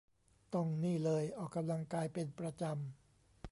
[0.53, 2.73] ต้องนี่เลยออกกำลังกายเป็นประจำ